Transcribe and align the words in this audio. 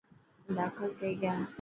داخل 0.57 0.89
ٿي 0.99 1.09
گيا. 1.21 1.35